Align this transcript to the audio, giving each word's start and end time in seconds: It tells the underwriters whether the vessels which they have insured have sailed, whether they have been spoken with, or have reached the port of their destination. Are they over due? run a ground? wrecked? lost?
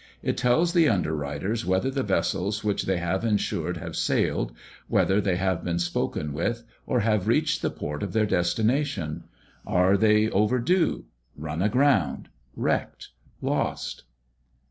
It 0.23 0.35
tells 0.35 0.73
the 0.73 0.89
underwriters 0.89 1.63
whether 1.63 1.91
the 1.91 2.01
vessels 2.01 2.63
which 2.63 2.87
they 2.87 2.97
have 2.97 3.23
insured 3.23 3.77
have 3.77 3.95
sailed, 3.95 4.51
whether 4.87 5.21
they 5.21 5.35
have 5.35 5.63
been 5.63 5.77
spoken 5.77 6.33
with, 6.33 6.63
or 6.87 7.01
have 7.01 7.27
reached 7.27 7.61
the 7.61 7.69
port 7.69 8.01
of 8.01 8.11
their 8.11 8.25
destination. 8.25 9.25
Are 9.63 9.95
they 9.97 10.27
over 10.31 10.57
due? 10.57 11.05
run 11.37 11.61
a 11.61 11.69
ground? 11.69 12.29
wrecked? 12.55 13.09
lost? 13.43 14.05